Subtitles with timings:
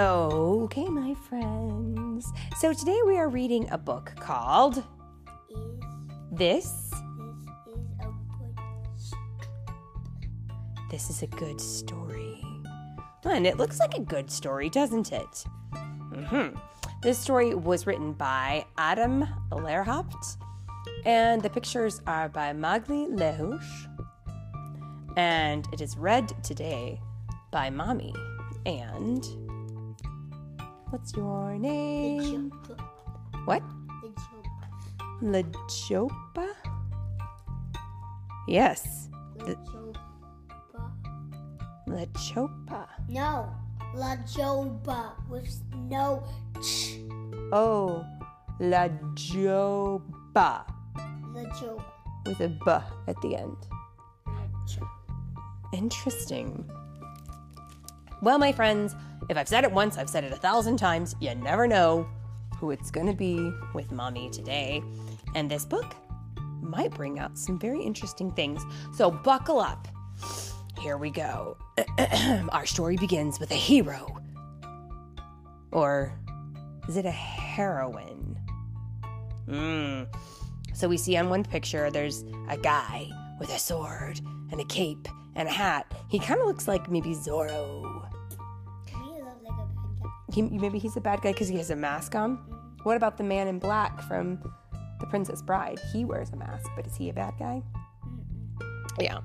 [0.00, 2.32] Okay, my friends.
[2.56, 4.82] So today we are reading a book called
[5.50, 5.82] Is
[6.32, 6.90] This.
[6.90, 8.48] this is a good
[10.90, 12.42] This is a good story.
[13.24, 15.44] And it looks like a good story, doesn't it?
[15.74, 16.56] hmm
[17.02, 20.38] This story was written by Adam Lehrhaupt,
[21.04, 23.88] and the pictures are by Magali Le Huche.
[25.18, 26.98] And it is read today
[27.50, 28.14] by Mommy.
[28.64, 29.41] And
[30.92, 32.52] what's your name?
[33.46, 33.62] What?
[34.04, 34.52] Joke.
[35.22, 36.48] Lajopa?
[38.46, 39.96] Yes, La.
[41.88, 42.86] Lachopa.
[43.08, 43.48] No.
[43.94, 46.22] La joba with no
[46.60, 47.00] ch.
[47.52, 48.04] Oh,
[48.60, 50.00] Lajoba
[50.34, 51.84] La joba.
[52.26, 52.70] with a b
[53.08, 53.56] at the end.
[55.72, 56.68] Interesting.
[58.22, 58.94] Well, my friends,
[59.28, 61.16] if I've said it once, I've said it a thousand times.
[61.20, 62.06] You never know
[62.56, 64.80] who it's going to be with mommy today.
[65.34, 65.96] And this book
[66.60, 68.62] might bring out some very interesting things.
[68.94, 69.88] So buckle up.
[70.80, 71.56] Here we go.
[72.52, 74.16] Our story begins with a hero.
[75.72, 76.16] Or
[76.88, 78.38] is it a heroine?
[79.48, 80.04] Hmm.
[80.74, 84.20] So we see on one picture there's a guy with a sword
[84.52, 85.92] and a cape and a hat.
[86.08, 88.08] He kind of looks like maybe Zorro.
[88.86, 90.34] He looks like a bad guy.
[90.34, 92.36] He, maybe he's a bad guy because he has a mask on.
[92.82, 94.38] What about the man in black from
[95.00, 95.78] The Princess Bride?
[95.92, 97.62] He wears a mask, but is he a bad guy?
[98.98, 99.20] Yeah.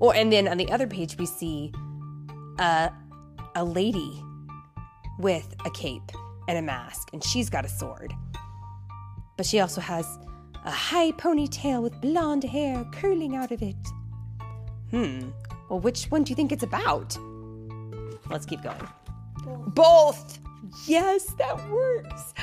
[0.00, 1.72] Or and then on the other page we see
[2.58, 2.90] a
[3.54, 4.22] a lady
[5.18, 6.12] with a cape
[6.48, 8.12] and a mask, and she's got a sword.
[9.36, 10.06] But she also has
[10.64, 13.76] a high ponytail with blonde hair curling out of it.
[14.90, 15.30] Hmm.
[15.68, 17.16] Well, which one do you think it's about?
[18.30, 18.88] Let's keep going.
[19.68, 20.38] Both.
[20.86, 22.34] Yes, that works.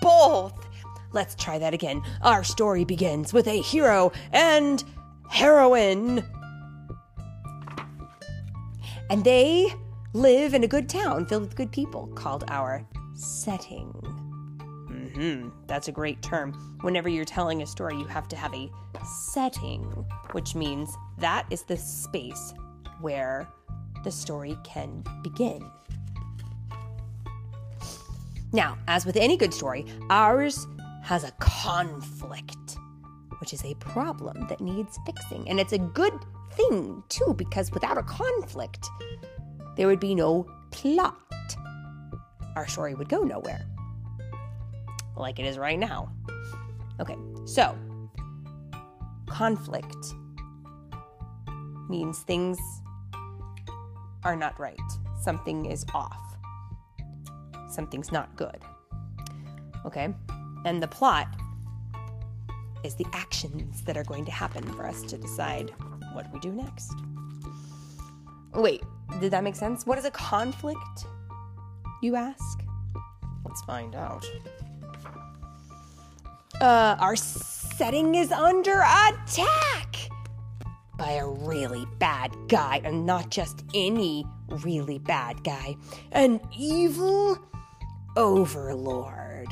[0.00, 0.66] Both.
[1.12, 2.02] Let's try that again.
[2.22, 4.82] Our story begins with a hero and
[5.28, 6.24] heroine.
[9.10, 9.72] And they
[10.12, 13.92] live in a good town filled with good people called our setting.
[15.14, 16.52] Hmm That's a great term.
[16.80, 18.70] Whenever you're telling a story, you have to have a
[19.04, 19.82] setting,
[20.32, 22.54] which means that is the space
[23.00, 23.48] where
[24.02, 25.64] the story can begin.
[28.52, 30.66] Now, as with any good story, ours
[31.02, 32.76] has a conflict,
[33.40, 35.48] which is a problem that needs fixing.
[35.48, 36.12] And it's a good
[36.52, 38.88] thing, too, because without a conflict,
[39.76, 41.56] there would be no plot.
[42.54, 43.66] Our story would go nowhere,
[45.16, 46.10] like it is right now.
[47.00, 47.76] Okay, so
[49.26, 50.14] conflict
[51.88, 52.58] means things
[54.22, 54.78] are not right,
[55.20, 56.24] something is off
[57.74, 58.58] something's not good.
[59.84, 60.14] Okay?
[60.64, 61.28] And the plot
[62.84, 65.72] is the actions that are going to happen for us to decide
[66.12, 66.92] what we do next.
[68.54, 68.82] Wait,
[69.20, 69.84] did that make sense?
[69.84, 71.06] What is a conflict,
[72.02, 72.62] you ask?
[73.44, 74.24] Let's find out.
[76.64, 79.96] Uh, our setting is under attack
[80.96, 85.76] by a really bad guy, and not just any really bad guy,
[86.12, 87.36] an evil
[88.16, 89.48] overlord.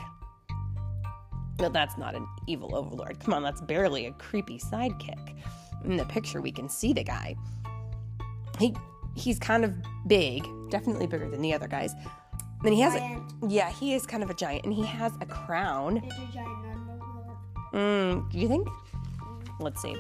[1.60, 3.20] No, that's not an evil overlord.
[3.20, 5.36] Come on, that's barely a creepy sidekick.
[5.84, 7.36] In the picture, we can see the guy.
[8.58, 8.74] He
[9.14, 9.74] he's kind of
[10.06, 11.92] big, definitely bigger than the other guys.
[12.64, 15.26] And he has a, yeah, he is kind of a giant, and he has a
[15.26, 16.08] crown.
[17.72, 18.68] Mm, do you think?
[19.60, 19.96] Let's see.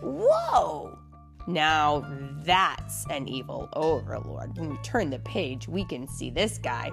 [0.00, 0.98] Whoa!
[1.46, 2.04] Now
[2.44, 4.58] that's an evil overlord.
[4.58, 6.90] When we turn the page, we can see this guy.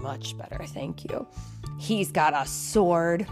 [0.00, 1.26] Much better, thank you.
[1.78, 3.26] He's got a sword,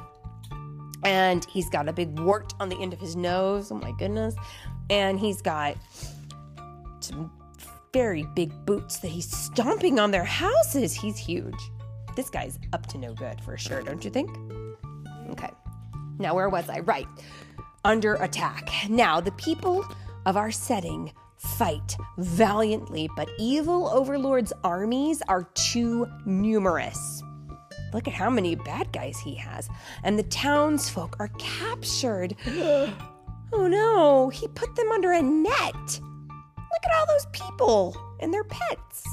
[1.05, 3.73] and he's got a big wart on the end of his nose.
[3.73, 4.35] Oh my goodness.
[4.91, 5.77] And he's got
[7.01, 7.31] some
[7.93, 10.93] very big boots that he's stomping on their houses.
[10.93, 11.55] He's huge.
[12.17, 14.31] This guy's up to no good for sure, don't you think?
[15.31, 15.51] Okay.
[16.19, 16.81] Now, where was I?
[16.81, 17.09] Right.
[17.85, 18.71] Under attack.
[18.89, 19.85] Now, the people
[20.27, 27.23] of our setting fight valiantly, but evil overlord's armies are too numerous.
[27.93, 29.69] Look at how many bad guys he has.
[30.05, 32.37] And the townsfolk are captured.
[32.47, 32.97] oh
[33.53, 36.01] no, he put them under a net.
[36.57, 39.07] Look at all those people and their pets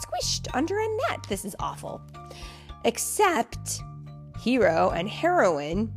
[0.00, 1.24] squished under a net.
[1.28, 2.00] This is awful.
[2.84, 3.80] Except
[4.40, 5.92] hero and heroine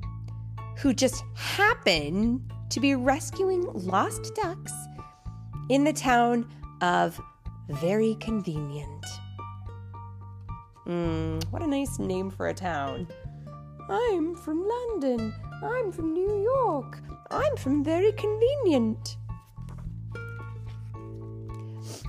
[0.79, 4.73] who just happen to be rescuing lost ducks
[5.69, 6.49] in the town
[6.81, 7.19] of
[7.67, 9.05] Very Convenient.
[10.87, 13.07] Mm, what a nice name for a town.
[13.89, 15.33] I'm from London.
[15.61, 16.99] I'm from New York.
[17.29, 19.17] I'm from very convenient.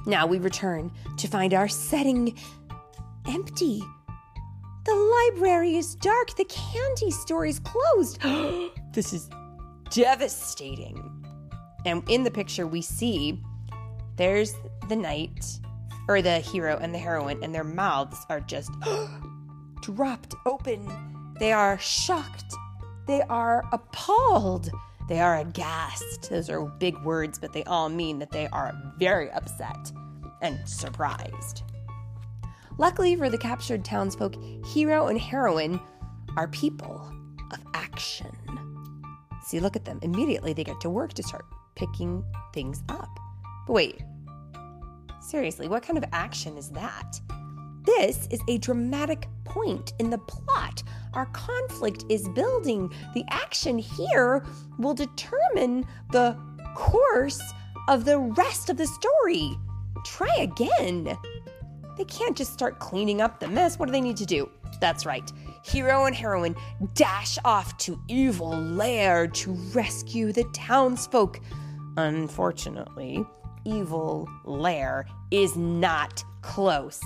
[0.06, 2.38] Now we return to find our setting
[3.26, 3.82] empty.
[5.24, 6.36] Library is dark.
[6.36, 8.20] The candy store is closed.
[8.92, 9.28] this is
[9.90, 11.24] devastating.
[11.84, 13.42] And in the picture, we see
[14.16, 14.54] there's
[14.88, 15.44] the knight,
[16.08, 18.70] or the hero and the heroine, and their mouths are just
[19.82, 20.88] dropped open.
[21.38, 22.54] They are shocked.
[23.06, 24.70] They are appalled.
[25.08, 26.30] They are aghast.
[26.30, 29.92] Those are big words, but they all mean that they are very upset
[30.40, 31.62] and surprised.
[32.80, 34.34] Luckily for the captured townsfolk,
[34.64, 35.78] hero and heroine
[36.38, 37.12] are people
[37.52, 38.34] of action.
[39.44, 39.98] See, look at them.
[40.00, 41.44] Immediately they get to work to start
[41.76, 42.24] picking
[42.54, 43.10] things up.
[43.66, 44.02] But wait,
[45.20, 47.20] seriously, what kind of action is that?
[47.84, 50.82] This is a dramatic point in the plot.
[51.12, 52.90] Our conflict is building.
[53.12, 54.42] The action here
[54.78, 56.34] will determine the
[56.74, 57.42] course
[57.88, 59.58] of the rest of the story.
[60.06, 61.18] Try again.
[62.00, 63.78] They can't just start cleaning up the mess.
[63.78, 64.48] What do they need to do?
[64.80, 65.30] That's right.
[65.62, 66.56] Hero and heroine
[66.94, 71.40] dash off to Evil Lair to rescue the townsfolk.
[71.98, 73.22] Unfortunately,
[73.66, 77.02] Evil Lair is not close.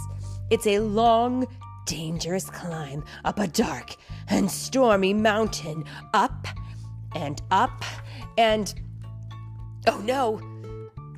[0.50, 1.48] It's a long,
[1.86, 3.96] dangerous climb up a dark
[4.28, 5.82] and stormy mountain,
[6.12, 6.46] up
[7.16, 7.82] and up
[8.38, 8.72] and.
[9.88, 10.40] Oh no!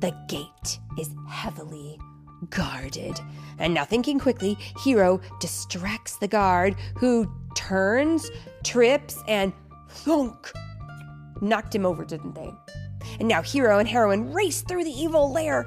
[0.01, 1.99] The gate is heavily
[2.49, 3.19] guarded.
[3.59, 8.29] And now, thinking quickly, Hero distracts the guard, who turns,
[8.63, 9.53] trips, and
[9.89, 10.51] thunk.
[11.41, 12.51] Knocked him over, didn't they?
[13.19, 15.65] And now, Hero and Heroine race through the evil lair.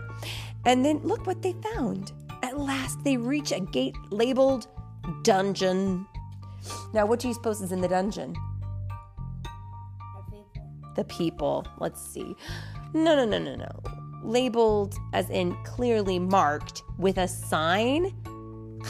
[0.67, 2.13] And then, look what they found.
[2.43, 4.67] At last, they reach a gate labeled
[5.23, 6.07] Dungeon.
[6.93, 8.35] Now, what do you suppose is in the dungeon?
[10.17, 10.95] The people.
[10.97, 11.67] The people.
[11.79, 12.37] Let's see.
[12.93, 18.15] No, no, no, no, no labeled as in clearly marked with a sign.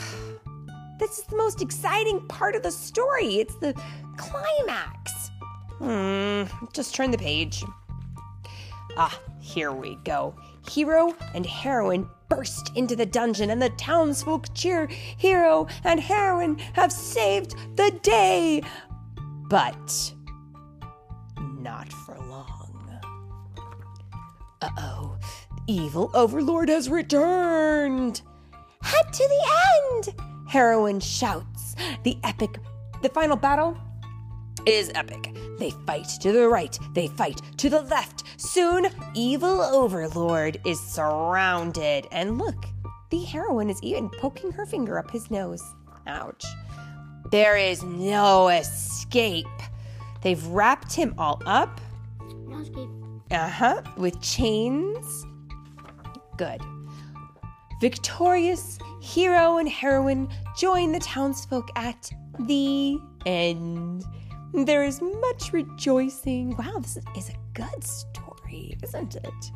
[0.98, 3.36] This is the most exciting part of the story.
[3.36, 3.72] It's the
[4.18, 5.30] climax.
[5.78, 6.42] Hmm,
[6.74, 7.64] just turn the page.
[8.98, 10.34] Ah, here we go.
[10.68, 14.86] Hero and heroine burst into the dungeon, and the townsfolk cheer.
[14.86, 18.62] Hero and heroine have saved the day.
[19.48, 20.12] But
[21.36, 23.00] not for long.
[24.62, 25.09] Uh oh,
[25.70, 28.22] evil overlord has returned.
[28.82, 31.76] Head to the end, heroine shouts.
[32.02, 32.58] The epic,
[33.02, 33.76] the final battle
[34.66, 35.34] is epic.
[35.58, 38.24] They fight to the right, they fight to the left.
[38.40, 42.06] Soon, evil overlord is surrounded.
[42.10, 42.64] And look,
[43.10, 45.62] the heroine is even poking her finger up his nose.
[46.06, 46.44] Ouch.
[47.30, 49.46] There is no escape.
[50.22, 51.80] They've wrapped him all up
[52.46, 52.88] No escape.
[53.30, 53.82] uh huh.
[53.96, 55.26] With chains.
[56.40, 56.62] Good.
[57.82, 60.26] Victorious hero and heroine
[60.56, 64.06] join the townsfolk at the end.
[64.54, 66.56] There is much rejoicing.
[66.56, 69.52] Wow, this is a good story, isn't it?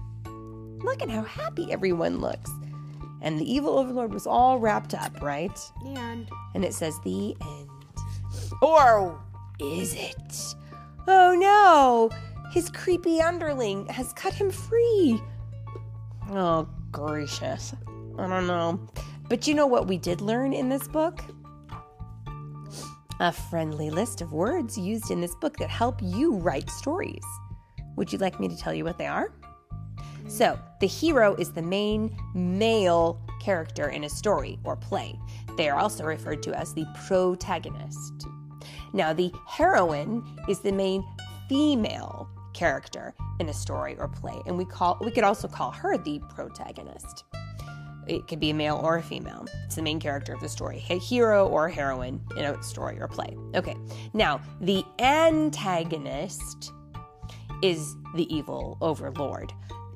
[0.84, 2.50] Look at how happy everyone looks.
[3.22, 5.58] And the evil overlord was all wrapped up, right?
[5.84, 6.28] The end.
[6.54, 7.70] and it says the end.
[8.60, 9.18] Or
[9.58, 10.54] is it?
[11.08, 12.10] Oh no!
[12.50, 15.18] His creepy underling has cut him free.
[16.36, 17.74] Oh, gracious.
[18.18, 18.80] I don't know.
[19.28, 21.22] But you know what we did learn in this book?
[23.20, 27.22] A friendly list of words used in this book that help you write stories.
[27.94, 29.32] Would you like me to tell you what they are?
[30.26, 35.16] So, the hero is the main male character in a story or play.
[35.56, 38.26] They are also referred to as the protagonist.
[38.92, 41.04] Now, the heroine is the main
[41.48, 45.98] female character in a story or play, and we call we could also call her
[45.98, 47.24] the protagonist.
[48.06, 49.46] It could be a male or a female.
[49.64, 53.00] It's the main character of the story, a hero or a heroine in a story
[53.00, 53.36] or play.
[53.54, 53.76] Okay,
[54.12, 56.72] now the antagonist
[57.62, 59.52] is the evil overlord,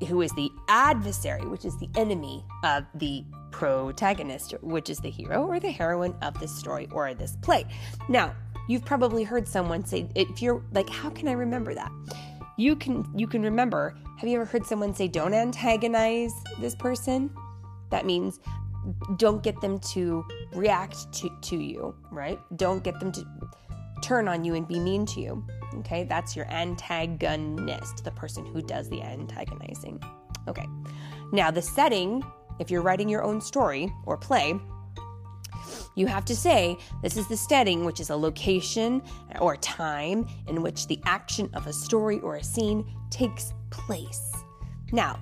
[0.08, 5.46] who is the adversary, which is the enemy of the protagonist, which is the hero
[5.46, 7.66] or the heroine of this story or this play.
[8.08, 8.34] Now,
[8.68, 11.90] you've probably heard someone say, if you're like, how can I remember that?
[12.58, 13.96] You can you can remember.
[14.18, 17.30] Have you ever heard someone say, "Don't antagonize this person"?
[17.90, 18.40] That means
[19.16, 20.24] don't get them to
[20.54, 22.38] react to, to you, right?
[22.56, 23.24] Don't get them to
[24.02, 25.46] turn on you and be mean to you.
[25.76, 30.02] Okay, that's your antagonist, the person who does the antagonizing.
[30.48, 30.66] Okay,
[31.32, 32.24] now the setting,
[32.58, 34.58] if you're writing your own story or play,
[35.94, 39.02] You have to say, this is the setting, which is a location
[39.40, 44.32] or time in which the action of a story or a scene takes place.
[44.92, 45.18] Now,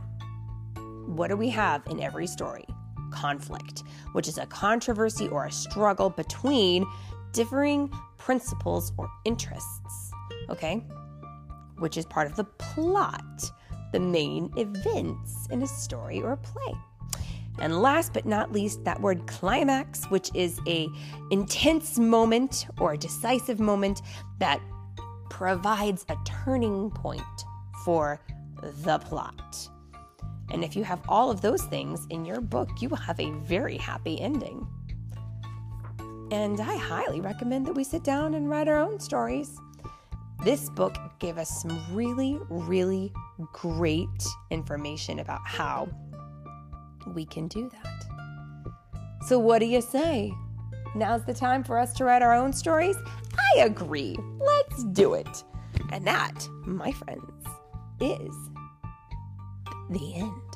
[1.07, 2.65] what do we have in every story?
[3.11, 6.85] Conflict, which is a controversy or a struggle between
[7.33, 10.11] differing principles or interests,
[10.51, 10.85] okay?
[11.79, 13.51] Which is part of the plot,
[13.93, 16.75] the main events in a story or a play.
[17.59, 20.89] And last but not least, that word climax, which is a
[21.31, 24.03] intense moment or a decisive moment
[24.39, 24.61] that
[25.31, 27.23] provides a turning point
[27.85, 28.21] for
[28.85, 29.69] the plot.
[30.51, 33.31] And if you have all of those things in your book, you will have a
[33.33, 34.67] very happy ending.
[36.31, 39.59] And I highly recommend that we sit down and write our own stories.
[40.45, 43.13] This book gave us some really, really
[43.53, 44.09] great
[44.51, 45.89] information about how
[47.15, 48.05] we can do that.
[49.27, 50.33] So, what do you say?
[50.95, 52.97] Now's the time for us to write our own stories?
[53.57, 54.17] I agree.
[54.39, 55.45] Let's do it.
[55.93, 57.45] And that, my friends,
[58.01, 58.35] is
[59.91, 60.56] the end.